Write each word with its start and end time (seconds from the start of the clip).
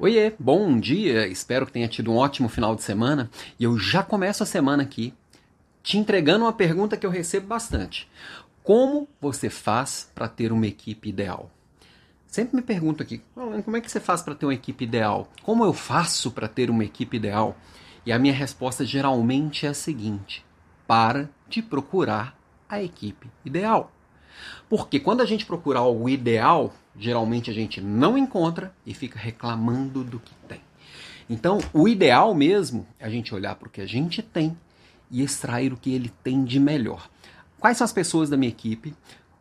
Oiê, 0.00 0.32
bom 0.38 0.78
dia, 0.78 1.26
espero 1.26 1.66
que 1.66 1.72
tenha 1.72 1.88
tido 1.88 2.12
um 2.12 2.16
ótimo 2.18 2.48
final 2.48 2.76
de 2.76 2.84
semana 2.84 3.28
e 3.58 3.64
eu 3.64 3.76
já 3.76 4.00
começo 4.00 4.44
a 4.44 4.46
semana 4.46 4.84
aqui 4.84 5.12
te 5.82 5.98
entregando 5.98 6.44
uma 6.44 6.52
pergunta 6.52 6.96
que 6.96 7.04
eu 7.04 7.10
recebo 7.10 7.48
bastante. 7.48 8.08
Como 8.62 9.08
você 9.20 9.50
faz 9.50 10.08
para 10.14 10.28
ter 10.28 10.52
uma 10.52 10.68
equipe 10.68 11.08
ideal? 11.08 11.50
Sempre 12.28 12.54
me 12.54 12.62
pergunto 12.62 13.02
aqui, 13.02 13.20
como 13.64 13.76
é 13.76 13.80
que 13.80 13.90
você 13.90 13.98
faz 13.98 14.22
para 14.22 14.36
ter 14.36 14.46
uma 14.46 14.54
equipe 14.54 14.84
ideal? 14.84 15.28
Como 15.42 15.64
eu 15.64 15.72
faço 15.72 16.30
para 16.30 16.46
ter 16.46 16.70
uma 16.70 16.84
equipe 16.84 17.16
ideal? 17.16 17.56
E 18.06 18.12
a 18.12 18.20
minha 18.20 18.34
resposta 18.34 18.84
geralmente 18.84 19.66
é 19.66 19.70
a 19.70 19.74
seguinte: 19.74 20.46
para 20.86 21.28
de 21.48 21.60
procurar 21.60 22.38
a 22.68 22.80
equipe 22.80 23.28
ideal. 23.44 23.90
Porque 24.68 25.00
quando 25.00 25.20
a 25.20 25.26
gente 25.26 25.46
procura 25.46 25.78
algo 25.78 26.08
ideal, 26.08 26.72
geralmente 26.98 27.50
a 27.50 27.54
gente 27.54 27.80
não 27.80 28.18
encontra 28.18 28.72
e 28.84 28.92
fica 28.92 29.18
reclamando 29.18 30.04
do 30.04 30.18
que 30.18 30.34
tem. 30.46 30.60
Então, 31.30 31.58
o 31.72 31.86
ideal 31.86 32.34
mesmo 32.34 32.86
é 32.98 33.06
a 33.06 33.10
gente 33.10 33.34
olhar 33.34 33.54
para 33.54 33.68
o 33.68 33.70
que 33.70 33.80
a 33.80 33.86
gente 33.86 34.22
tem 34.22 34.56
e 35.10 35.22
extrair 35.22 35.72
o 35.72 35.76
que 35.76 35.92
ele 35.92 36.10
tem 36.22 36.44
de 36.44 36.58
melhor. 36.58 37.08
Quais 37.58 37.76
são 37.76 37.84
as 37.84 37.92
pessoas 37.92 38.30
da 38.30 38.36
minha 38.36 38.50
equipe? 38.50 38.94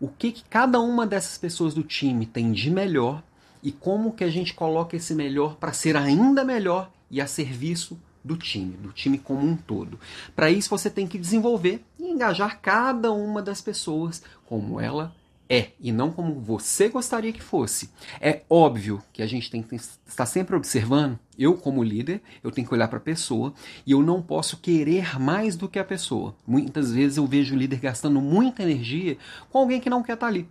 O 0.00 0.08
que, 0.08 0.32
que 0.32 0.44
cada 0.44 0.80
uma 0.80 1.06
dessas 1.06 1.38
pessoas 1.38 1.74
do 1.74 1.82
time 1.82 2.26
tem 2.26 2.52
de 2.52 2.70
melhor 2.70 3.22
e 3.62 3.70
como 3.70 4.12
que 4.12 4.24
a 4.24 4.30
gente 4.30 4.54
coloca 4.54 4.96
esse 4.96 5.14
melhor 5.14 5.56
para 5.56 5.72
ser 5.72 5.96
ainda 5.96 6.44
melhor 6.44 6.90
e 7.10 7.20
a 7.20 7.26
serviço 7.26 7.98
do 8.24 8.36
time, 8.36 8.76
do 8.76 8.92
time 8.92 9.18
como 9.18 9.44
um 9.44 9.56
todo. 9.56 9.98
Para 10.34 10.50
isso 10.50 10.70
você 10.70 10.88
tem 10.88 11.06
que 11.06 11.18
desenvolver 11.18 11.84
engajar 12.12 12.60
cada 12.60 13.12
uma 13.12 13.42
das 13.42 13.60
pessoas 13.60 14.22
como 14.46 14.80
ela 14.80 15.14
é 15.48 15.72
e 15.78 15.92
não 15.92 16.10
como 16.10 16.40
você 16.40 16.88
gostaria 16.88 17.32
que 17.32 17.42
fosse. 17.42 17.90
É 18.20 18.42
óbvio 18.48 19.02
que 19.12 19.22
a 19.22 19.26
gente 19.26 19.50
tem 19.50 19.62
que 19.62 19.74
estar 19.74 20.24
sempre 20.24 20.56
observando. 20.56 21.18
Eu, 21.38 21.54
como 21.54 21.82
líder, 21.82 22.22
eu 22.42 22.50
tenho 22.50 22.66
que 22.66 22.72
olhar 22.72 22.88
para 22.88 22.98
a 22.98 23.02
pessoa 23.02 23.52
e 23.84 23.92
eu 23.92 24.02
não 24.02 24.22
posso 24.22 24.56
querer 24.56 25.20
mais 25.20 25.54
do 25.56 25.68
que 25.68 25.78
a 25.78 25.84
pessoa. 25.84 26.34
Muitas 26.46 26.92
vezes 26.92 27.18
eu 27.18 27.26
vejo 27.26 27.54
o 27.54 27.58
líder 27.58 27.80
gastando 27.80 28.20
muita 28.20 28.62
energia 28.62 29.18
com 29.50 29.58
alguém 29.58 29.80
que 29.80 29.90
não 29.90 30.02
quer 30.02 30.14
estar 30.14 30.28
ali. 30.28 30.48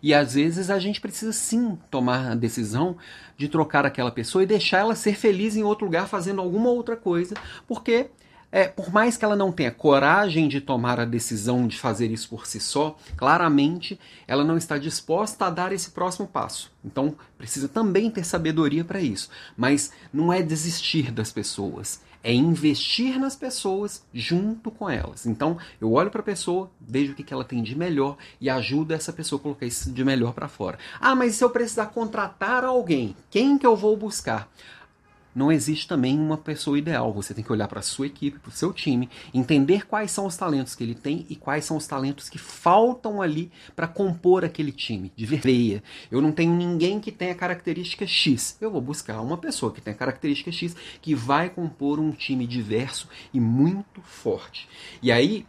E 0.00 0.14
às 0.14 0.34
vezes 0.34 0.70
a 0.70 0.78
gente 0.78 1.00
precisa 1.00 1.32
sim 1.32 1.76
tomar 1.90 2.30
a 2.30 2.34
decisão 2.36 2.96
de 3.36 3.48
trocar 3.48 3.84
aquela 3.84 4.12
pessoa 4.12 4.44
e 4.44 4.46
deixar 4.46 4.78
ela 4.78 4.94
ser 4.94 5.16
feliz 5.16 5.56
em 5.56 5.64
outro 5.64 5.86
lugar 5.86 6.06
fazendo 6.06 6.40
alguma 6.40 6.68
outra 6.70 6.96
coisa, 6.96 7.34
porque 7.66 8.08
é, 8.54 8.68
por 8.68 8.92
mais 8.92 9.16
que 9.16 9.24
ela 9.24 9.34
não 9.34 9.50
tenha 9.50 9.72
coragem 9.72 10.46
de 10.46 10.60
tomar 10.60 11.00
a 11.00 11.04
decisão 11.04 11.66
de 11.66 11.76
fazer 11.76 12.12
isso 12.12 12.28
por 12.28 12.46
si 12.46 12.60
só, 12.60 12.96
claramente 13.16 13.98
ela 14.28 14.44
não 14.44 14.56
está 14.56 14.78
disposta 14.78 15.46
a 15.46 15.50
dar 15.50 15.72
esse 15.72 15.90
próximo 15.90 16.28
passo. 16.28 16.70
Então 16.84 17.16
precisa 17.36 17.66
também 17.66 18.08
ter 18.08 18.22
sabedoria 18.22 18.84
para 18.84 19.00
isso. 19.00 19.28
Mas 19.56 19.90
não 20.12 20.32
é 20.32 20.40
desistir 20.40 21.10
das 21.10 21.32
pessoas, 21.32 22.00
é 22.22 22.32
investir 22.32 23.18
nas 23.18 23.34
pessoas 23.34 24.04
junto 24.14 24.70
com 24.70 24.88
elas. 24.88 25.26
Então 25.26 25.58
eu 25.80 25.90
olho 25.90 26.12
para 26.12 26.20
a 26.20 26.24
pessoa, 26.24 26.70
vejo 26.80 27.10
o 27.10 27.16
que 27.16 27.34
ela 27.34 27.44
tem 27.44 27.60
de 27.60 27.74
melhor 27.74 28.16
e 28.40 28.48
ajudo 28.48 28.94
essa 28.94 29.12
pessoa 29.12 29.40
a 29.40 29.42
colocar 29.42 29.66
isso 29.66 29.90
de 29.90 30.04
melhor 30.04 30.32
para 30.32 30.46
fora. 30.46 30.78
Ah, 31.00 31.16
mas 31.16 31.34
se 31.34 31.42
eu 31.42 31.50
precisar 31.50 31.86
contratar 31.86 32.62
alguém, 32.62 33.16
quem 33.32 33.58
que 33.58 33.66
eu 33.66 33.74
vou 33.74 33.96
buscar? 33.96 34.48
Não 35.34 35.50
existe 35.50 35.88
também 35.88 36.18
uma 36.18 36.36
pessoa 36.36 36.78
ideal. 36.78 37.12
Você 37.12 37.34
tem 37.34 37.42
que 37.42 37.52
olhar 37.52 37.66
para 37.68 37.80
a 37.80 37.82
sua 37.82 38.06
equipe, 38.06 38.38
para 38.38 38.48
o 38.48 38.52
seu 38.52 38.72
time, 38.72 39.08
entender 39.32 39.86
quais 39.86 40.10
são 40.10 40.26
os 40.26 40.36
talentos 40.36 40.74
que 40.74 40.84
ele 40.84 40.94
tem 40.94 41.26
e 41.28 41.36
quais 41.36 41.64
são 41.64 41.76
os 41.76 41.86
talentos 41.86 42.28
que 42.28 42.38
faltam 42.38 43.20
ali 43.20 43.50
para 43.74 43.88
compor 43.88 44.44
aquele 44.44 44.72
time 44.72 45.12
de 45.16 45.26
veia. 45.26 45.82
Eu 46.10 46.20
não 46.20 46.32
tenho 46.32 46.54
ninguém 46.54 47.00
que 47.00 47.10
tenha 47.10 47.34
característica 47.34 48.06
X. 48.06 48.56
Eu 48.60 48.70
vou 48.70 48.80
buscar 48.80 49.20
uma 49.20 49.36
pessoa 49.36 49.72
que 49.72 49.80
tenha 49.80 49.96
característica 49.96 50.52
X 50.52 50.76
que 51.02 51.14
vai 51.14 51.50
compor 51.50 51.98
um 51.98 52.12
time 52.12 52.46
diverso 52.46 53.08
e 53.32 53.40
muito 53.40 54.00
forte. 54.02 54.68
E 55.02 55.10
aí 55.10 55.46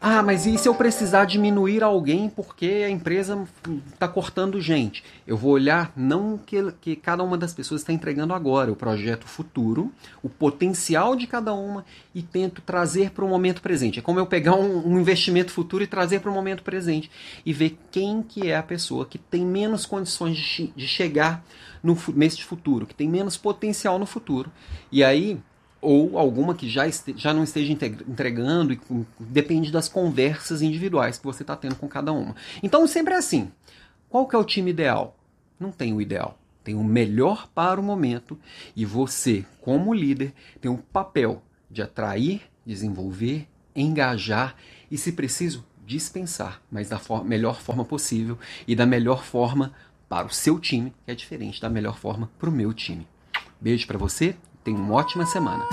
ah, 0.00 0.22
mas 0.22 0.46
e 0.46 0.56
se 0.56 0.68
eu 0.68 0.74
precisar 0.76 1.24
diminuir 1.24 1.82
alguém 1.82 2.28
porque 2.28 2.84
a 2.86 2.90
empresa 2.90 3.48
está 3.92 4.06
cortando 4.06 4.60
gente? 4.60 5.02
Eu 5.26 5.36
vou 5.36 5.50
olhar 5.50 5.92
não 5.96 6.38
que, 6.38 6.72
que 6.80 6.94
cada 6.94 7.24
uma 7.24 7.36
das 7.36 7.52
pessoas 7.52 7.80
está 7.80 7.92
entregando 7.92 8.32
agora, 8.32 8.70
o 8.70 8.76
projeto 8.76 9.26
futuro, 9.26 9.92
o 10.22 10.28
potencial 10.28 11.16
de 11.16 11.26
cada 11.26 11.52
uma 11.52 11.84
e 12.14 12.22
tento 12.22 12.62
trazer 12.62 13.10
para 13.10 13.24
o 13.24 13.28
momento 13.28 13.60
presente. 13.60 13.98
É 13.98 14.02
como 14.02 14.20
eu 14.20 14.26
pegar 14.26 14.54
um, 14.54 14.86
um 14.86 15.00
investimento 15.00 15.50
futuro 15.50 15.82
e 15.82 15.86
trazer 15.86 16.20
para 16.20 16.30
o 16.30 16.34
momento 16.34 16.62
presente 16.62 17.10
e 17.44 17.52
ver 17.52 17.76
quem 17.90 18.22
que 18.22 18.48
é 18.48 18.56
a 18.56 18.62
pessoa 18.62 19.04
que 19.04 19.18
tem 19.18 19.44
menos 19.44 19.84
condições 19.84 20.36
de, 20.36 20.68
de 20.76 20.86
chegar 20.86 21.44
no 21.82 21.96
mês 22.14 22.38
futuro, 22.38 22.86
que 22.86 22.94
tem 22.94 23.08
menos 23.08 23.36
potencial 23.36 23.98
no 23.98 24.06
futuro. 24.06 24.50
E 24.92 25.02
aí 25.02 25.40
ou 25.80 26.18
alguma 26.18 26.54
que 26.54 26.68
já, 26.68 26.86
este, 26.86 27.14
já 27.16 27.32
não 27.32 27.44
esteja 27.44 27.72
entregando, 27.72 28.72
e 28.72 28.80
depende 29.18 29.70
das 29.70 29.88
conversas 29.88 30.62
individuais 30.62 31.18
que 31.18 31.24
você 31.24 31.42
está 31.42 31.56
tendo 31.56 31.76
com 31.76 31.88
cada 31.88 32.12
uma. 32.12 32.34
Então 32.62 32.86
sempre 32.86 33.14
é 33.14 33.18
assim. 33.18 33.50
Qual 34.08 34.26
que 34.26 34.34
é 34.34 34.38
o 34.38 34.44
time 34.44 34.70
ideal? 34.70 35.16
Não 35.58 35.70
tem 35.70 35.92
o 35.92 36.00
ideal. 36.00 36.38
Tem 36.64 36.74
o 36.74 36.84
melhor 36.84 37.48
para 37.54 37.80
o 37.80 37.82
momento 37.82 38.38
e 38.76 38.84
você, 38.84 39.44
como 39.60 39.94
líder, 39.94 40.34
tem 40.60 40.70
o 40.70 40.78
papel 40.78 41.42
de 41.70 41.82
atrair, 41.82 42.42
desenvolver, 42.66 43.48
engajar 43.74 44.54
e, 44.90 44.98
se 44.98 45.12
preciso, 45.12 45.64
dispensar, 45.86 46.60
mas 46.70 46.88
da 46.88 46.98
for 46.98 47.24
melhor 47.24 47.60
forma 47.60 47.84
possível 47.84 48.38
e 48.66 48.74
da 48.74 48.84
melhor 48.84 49.24
forma 49.24 49.72
para 50.08 50.26
o 50.26 50.30
seu 50.30 50.58
time, 50.58 50.92
que 51.04 51.10
é 51.10 51.14
diferente 51.14 51.60
da 51.60 51.70
melhor 51.70 51.98
forma 51.98 52.30
para 52.38 52.48
o 52.48 52.52
meu 52.52 52.74
time. 52.74 53.06
Beijo 53.60 53.86
para 53.86 53.98
você 53.98 54.36
Tenha 54.68 54.82
uma 54.82 54.96
ótima 54.96 55.24
semana. 55.24 55.66